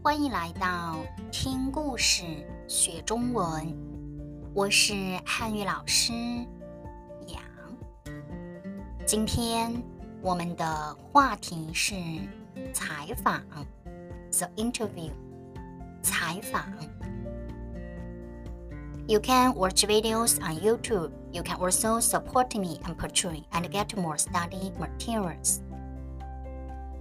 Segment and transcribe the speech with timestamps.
[0.00, 0.96] 欢迎来到
[1.32, 2.22] 听故事
[2.68, 3.76] 学中文，
[4.54, 4.94] 我是
[5.26, 6.12] 汉语老师
[7.26, 7.42] 杨。
[9.04, 9.82] 今天
[10.22, 11.96] 我们的话题是
[12.72, 13.42] 采访
[14.30, 15.10] ，the interview，
[16.00, 16.64] 采访。
[19.08, 21.10] You can watch videos on YouTube.
[21.32, 25.60] You can also support me on Patreon and get more study materials.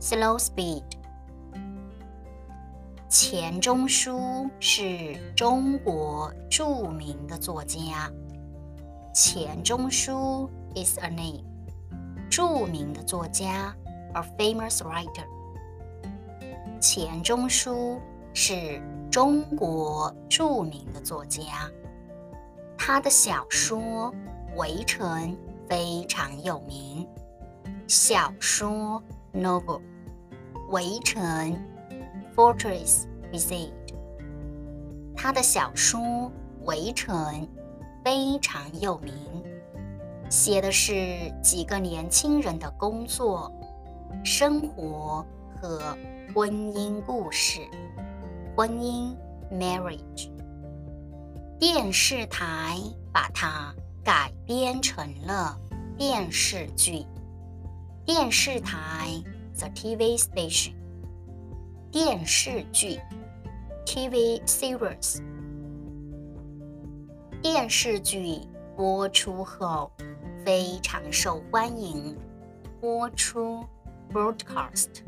[0.00, 0.84] Slow speed.
[3.08, 8.12] 钱钟书是中国著名的作家。
[9.14, 11.42] 钱钟书 is a name，
[12.28, 13.74] 著名的作家
[14.12, 15.24] ，a famous writer。
[16.78, 17.98] 钱钟书
[18.34, 18.78] 是
[19.10, 21.42] 中国著名的作家，
[22.76, 23.78] 他的小说
[24.58, 25.32] 《围城》
[25.66, 27.08] 非常有名。
[27.86, 29.02] 小说
[29.32, 29.80] novel，
[30.68, 31.22] 《围城》。
[32.38, 33.72] Fortress Beside。
[35.16, 36.00] 他的小说
[36.66, 37.16] 《围城》
[38.04, 39.12] 非常有名，
[40.30, 43.52] 写的是几个年轻人的工作、
[44.24, 45.26] 生活
[45.60, 45.98] 和
[46.32, 47.58] 婚姻故事。
[48.54, 49.16] 婚姻
[49.50, 50.30] （marriage）。
[51.58, 52.78] 电视台
[53.12, 55.58] 把它改编成了
[55.96, 57.04] 电视剧。
[58.04, 59.20] 电视台
[59.58, 60.78] （the TV station）。
[61.90, 63.00] 电视剧
[63.86, 65.22] ，TV series。
[67.40, 68.40] 电视剧
[68.76, 69.90] 播出后
[70.44, 72.14] 非常受欢迎。
[72.78, 73.64] 播出
[74.12, 75.02] ，broadcast。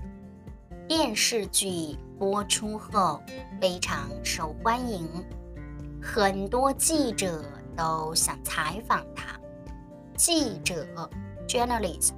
[0.89, 3.20] 电视剧播出后
[3.61, 5.06] 非常受欢迎，
[6.03, 7.44] 很多记者
[7.77, 9.39] 都想采访他。
[10.17, 10.87] 记者
[11.47, 12.15] ，journalist。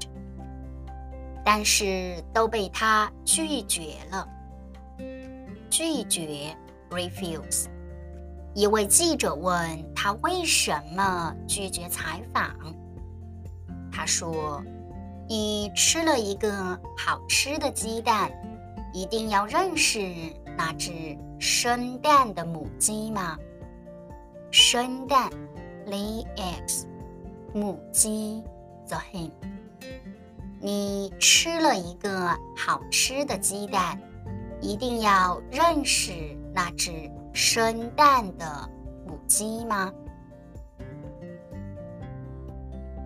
[1.44, 4.28] 但是都被他拒绝了。
[5.72, 6.54] 拒绝
[6.90, 7.64] refuse。
[8.54, 12.54] 一位记者问他为什么拒绝采访。
[13.90, 14.62] 他说
[15.26, 18.30] ：“你吃了一个好吃的鸡蛋，
[18.92, 19.98] 一定要认识
[20.58, 23.38] 那只生蛋的母鸡吗？”
[24.52, 25.30] 生蛋
[25.86, 26.84] lay eggs，
[27.54, 28.42] 母鸡
[28.88, 29.30] the hen。
[30.60, 33.98] 你吃了一个好吃的鸡蛋。
[34.61, 36.11] 一定要认识
[36.53, 38.69] 那只生蛋的
[39.05, 39.91] 母鸡吗？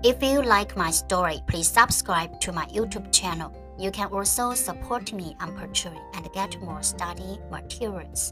[0.03, 3.51] If you like my story, please subscribe to my YouTube channel.
[3.77, 8.31] You can also support me on Patreon and get more study materials.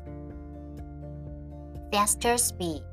[1.91, 2.83] Faster speed.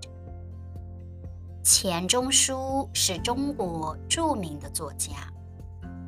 [1.62, 5.12] 钱钟书是中国着名的作家，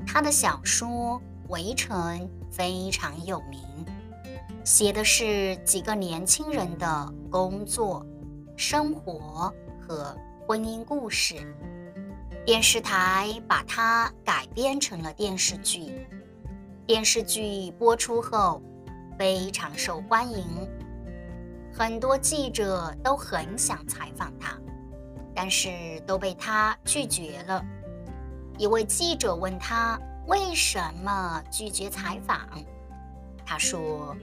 [0.06, 0.88] 他的小说《
[1.48, 3.60] 围城》非常有名。
[4.63, 8.05] 写的是几个年轻人的工作、
[8.55, 10.15] 生活和
[10.47, 11.35] 婚姻故事。
[12.45, 16.07] 电视台把它改编成了电视剧。
[16.85, 18.61] 电视剧播出后
[19.19, 20.45] 非常受欢迎，
[21.73, 24.57] 很多记者都很想采访他，
[25.35, 27.61] 但是都被他拒绝了。
[28.57, 32.39] 一位记者问他为什么拒绝采访，
[33.45, 34.15] 他说。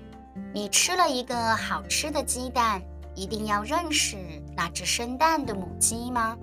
[0.52, 2.82] 你吃了一个好吃的鸡蛋，
[3.14, 4.16] 一定要认识
[4.56, 6.36] 那只生蛋的母鸡吗？